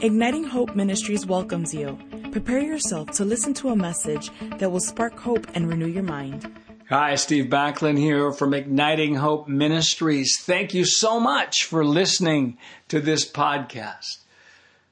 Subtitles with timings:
[0.00, 1.98] Igniting Hope Ministries welcomes you.
[2.30, 6.48] Prepare yourself to listen to a message that will spark hope and renew your mind.
[6.88, 10.38] Hi, Steve Backlund here from Igniting Hope Ministries.
[10.40, 14.18] Thank you so much for listening to this podcast.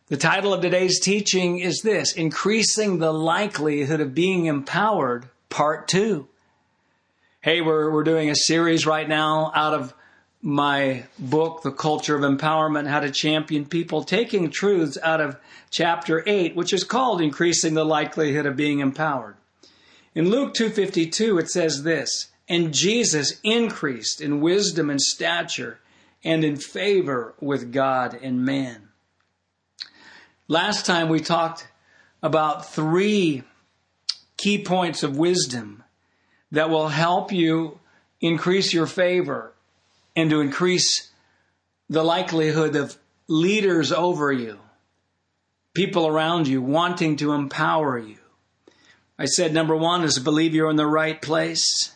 [0.08, 6.26] The title of today's teaching is this Increasing the Likelihood of Being Empowered, Part 2.
[7.42, 9.94] Hey, we're, we're doing a series right now out of
[10.46, 15.36] my book, The Culture of Empowerment, How to Champion People, taking truths out of
[15.70, 19.34] chapter 8, which is called Increasing the Likelihood of Being Empowered.
[20.14, 25.80] In Luke 2.52, it says this, And Jesus increased in wisdom and stature
[26.22, 28.90] and in favor with God and man.
[30.46, 31.66] Last time we talked
[32.22, 33.42] about three
[34.36, 35.82] key points of wisdom
[36.52, 37.80] that will help you
[38.20, 39.52] increase your favor
[40.16, 41.12] and to increase
[41.88, 42.96] the likelihood of
[43.28, 44.58] leaders over you,
[45.74, 48.16] people around you wanting to empower you.
[49.18, 51.92] I said number one is believe you're in the right place.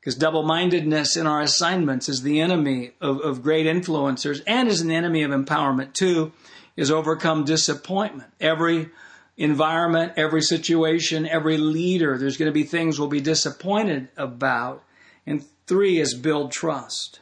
[0.00, 4.80] Because double mindedness in our assignments is the enemy of, of great influencers and is
[4.80, 5.92] an enemy of empowerment.
[5.92, 6.32] Two
[6.74, 8.30] is overcome disappointment.
[8.40, 8.88] Every
[9.36, 14.82] environment, every situation, every leader, there's going to be things we'll be disappointed about.
[15.26, 17.20] And three is build trust.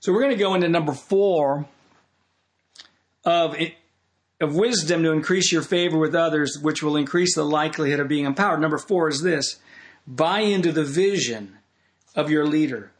[0.00, 1.66] So we're going to go into number four
[3.22, 3.54] of
[4.40, 8.24] of wisdom to increase your favor with others, which will increase the likelihood of being
[8.24, 8.60] empowered.
[8.60, 9.60] Number four is this:
[10.06, 11.58] buy into the vision
[12.16, 12.92] of your leader.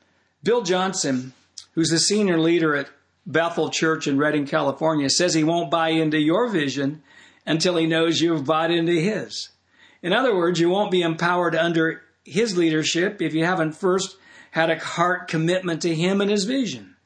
[0.44, 1.32] Bill Johnson,
[1.74, 2.90] who's the senior leader at
[3.26, 7.02] Bethel Church in Redding, California, says he won't buy into your vision
[7.46, 9.48] until he knows you've bought into his.
[10.02, 14.16] In other words, you won't be empowered under his leadership if you haven't first
[14.52, 16.96] had a heart commitment to him and his vision.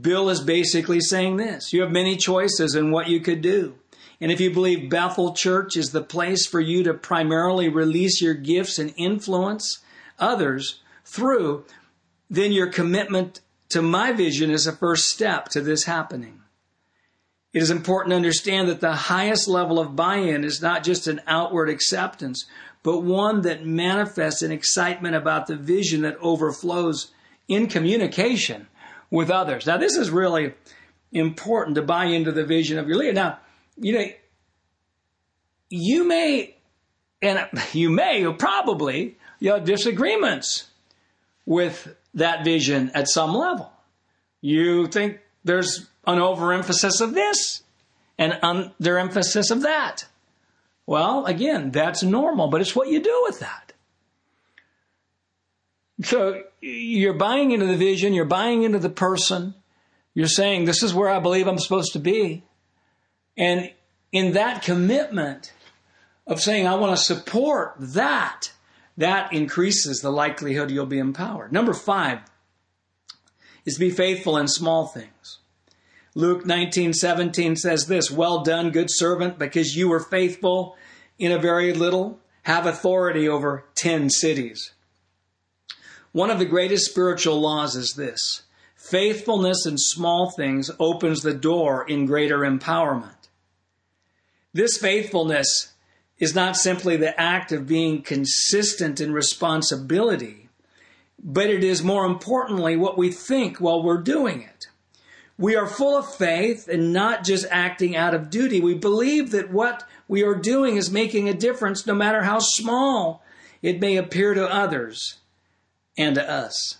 [0.00, 1.72] Bill is basically saying this.
[1.72, 3.74] You have many choices in what you could do.
[4.20, 8.34] And if you believe Bethel Church is the place for you to primarily release your
[8.34, 9.80] gifts and influence
[10.18, 11.64] others through,
[12.30, 16.40] then your commitment to my vision is a first step to this happening.
[17.52, 21.06] It is important to understand that the highest level of buy in is not just
[21.06, 22.46] an outward acceptance,
[22.82, 27.12] but one that manifests an excitement about the vision that overflows
[27.48, 28.66] in communication
[29.10, 29.66] with others.
[29.66, 30.54] Now, this is really
[31.12, 33.12] important to buy into the vision of your leader.
[33.12, 33.38] Now,
[33.76, 34.06] you know,
[35.68, 36.56] you may,
[37.20, 40.68] and you may, or probably, you have disagreements
[41.46, 43.72] with that vision at some level.
[44.40, 47.62] You think there's an overemphasis of this
[48.18, 50.06] and underemphasis of that.
[50.86, 53.72] Well, again, that's normal, but it's what you do with that.
[56.02, 59.54] So you're buying into the vision, you're buying into the person,
[60.14, 62.44] you're saying, This is where I believe I'm supposed to be.
[63.36, 63.72] And
[64.10, 65.52] in that commitment
[66.26, 68.52] of saying, I want to support that,
[68.96, 71.52] that increases the likelihood you'll be empowered.
[71.52, 72.20] Number five
[73.64, 75.38] is to be faithful in small things.
[76.14, 80.76] Luke 19, 17 says this, Well done, good servant, because you were faithful
[81.18, 84.72] in a very little, have authority over ten cities.
[86.12, 88.42] One of the greatest spiritual laws is this
[88.76, 93.28] faithfulness in small things opens the door in greater empowerment.
[94.52, 95.72] This faithfulness
[96.18, 100.50] is not simply the act of being consistent in responsibility,
[101.18, 104.51] but it is more importantly what we think while we're doing it.
[105.38, 108.60] We are full of faith and not just acting out of duty.
[108.60, 113.24] We believe that what we are doing is making a difference no matter how small
[113.62, 115.18] it may appear to others
[115.96, 116.78] and to us.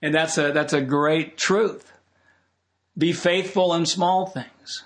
[0.00, 1.92] And that's a, that's a great truth.
[2.96, 4.84] Be faithful in small things.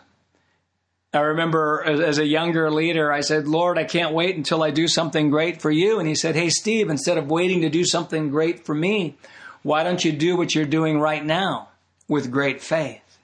[1.12, 4.86] I remember as a younger leader, I said, Lord, I can't wait until I do
[4.86, 5.98] something great for you.
[5.98, 9.16] And he said, Hey, Steve, instead of waiting to do something great for me,
[9.62, 11.69] why don't you do what you're doing right now
[12.10, 13.18] with great faith?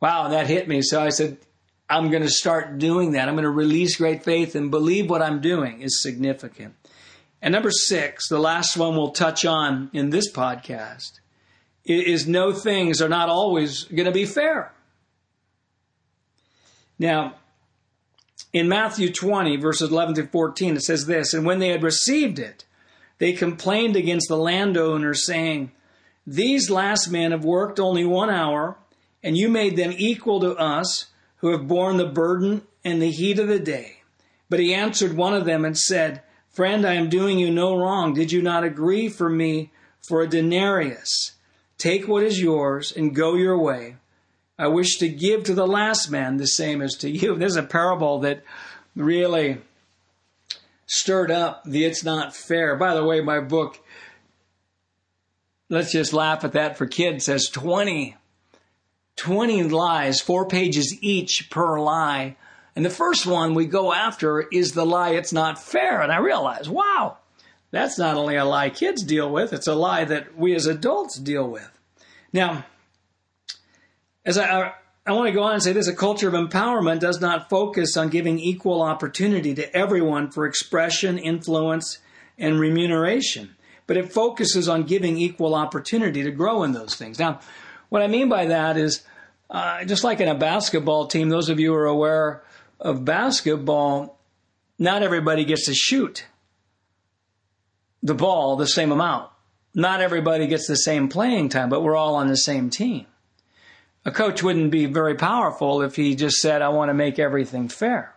[0.00, 0.82] Wow, that hit me.
[0.82, 1.36] So I said,
[1.88, 3.28] I'm going to start doing that.
[3.28, 6.74] I'm going to release great faith and believe what I'm doing is significant.
[7.40, 11.20] And number six, the last one we'll touch on in this podcast,
[11.84, 14.72] is no things are not always going to be fair.
[16.98, 17.36] Now,
[18.52, 22.38] in Matthew 20, verses 11 to 14, it says this And when they had received
[22.38, 22.64] it,
[23.18, 25.70] they complained against the landowner, saying,
[26.26, 28.76] These last men have worked only one hour,
[29.22, 31.06] and you made them equal to us
[31.38, 34.02] who have borne the burden and the heat of the day.
[34.48, 38.14] But he answered one of them and said, Friend, I am doing you no wrong.
[38.14, 41.32] Did you not agree for me for a denarius?
[41.78, 43.96] Take what is yours and go your way.
[44.58, 47.34] I wish to give to the last man the same as to you.
[47.38, 48.42] This is a parable that
[48.94, 49.58] really
[50.86, 52.76] stirred up the it's not fair.
[52.76, 53.78] By the way, my book,
[55.68, 58.16] let's just laugh at that for kids, says 20,
[59.16, 62.36] 20 lies, four pages each per lie.
[62.74, 66.02] And the first one we go after is the lie it's not fair.
[66.02, 67.18] And I realize, wow,
[67.70, 71.16] that's not only a lie kids deal with, it's a lie that we as adults
[71.18, 71.70] deal with.
[72.32, 72.66] Now,
[74.24, 74.72] as I,
[75.06, 77.96] I want to go on and say this a culture of empowerment does not focus
[77.96, 81.98] on giving equal opportunity to everyone for expression, influence,
[82.36, 87.18] and remuneration, but it focuses on giving equal opportunity to grow in those things.
[87.18, 87.40] Now,
[87.88, 89.04] what I mean by that is
[89.50, 92.42] uh, just like in a basketball team, those of you who are aware
[92.80, 94.18] of basketball,
[94.78, 96.26] not everybody gets to shoot
[98.02, 99.30] the ball the same amount.
[99.74, 103.06] Not everybody gets the same playing time, but we're all on the same team
[104.06, 107.68] a coach wouldn't be very powerful if he just said, I want to make everything
[107.68, 108.14] fair.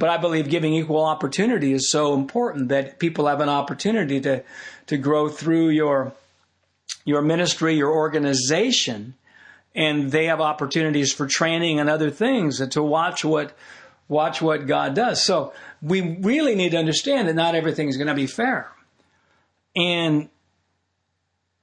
[0.00, 4.42] But I believe giving equal opportunity is so important that people have an opportunity to,
[4.86, 6.14] to grow through your,
[7.04, 9.12] your ministry, your organization,
[9.74, 13.52] and they have opportunities for training and other things to watch what,
[14.08, 15.22] watch what God does.
[15.22, 15.52] So
[15.82, 18.72] we really need to understand that not everything is going to be fair.
[19.76, 20.30] And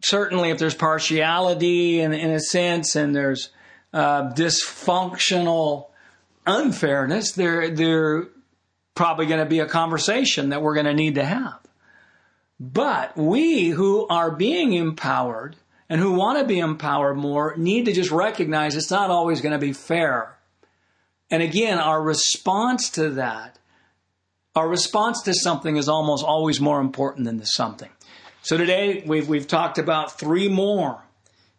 [0.03, 3.49] certainly if there's partiality in, in a sense and there's
[3.93, 5.87] uh, dysfunctional
[6.47, 8.27] unfairness, there, there
[8.95, 11.59] probably going to be a conversation that we're going to need to have.
[12.59, 15.55] But we who are being empowered
[15.89, 19.53] and who want to be empowered more need to just recognize it's not always going
[19.53, 20.35] to be fair.
[21.29, 23.59] And again, our response to that,
[24.55, 27.91] our response to something is almost always more important than the something.
[28.41, 31.03] So today we've, we've talked about three more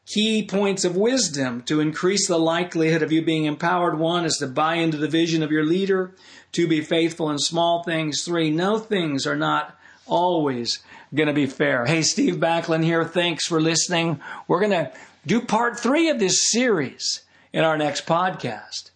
[0.09, 3.99] key points of wisdom to increase the likelihood of you being empowered.
[3.99, 6.15] One is to buy into the vision of your leader.
[6.51, 8.25] Two, be faithful in small things.
[8.25, 10.79] Three, no things are not always
[11.15, 11.85] going to be fair.
[11.85, 13.05] Hey, Steve Backlund here.
[13.05, 14.21] Thanks for listening.
[14.47, 14.93] We're going to
[15.27, 17.23] do part three of this series
[17.53, 18.91] in our next podcast.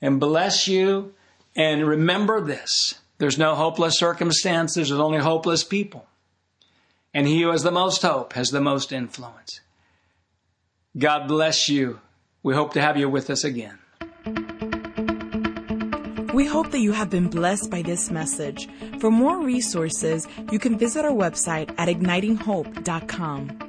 [0.00, 1.12] And bless you.
[1.54, 6.06] And remember this there's no hopeless circumstances, there's only hopeless people.
[7.12, 9.60] And he who has the most hope has the most influence.
[10.98, 12.00] God bless you.
[12.42, 13.78] We hope to have you with us again.
[16.32, 18.68] We hope that you have been blessed by this message.
[19.00, 23.65] For more resources, you can visit our website at ignitinghope.com.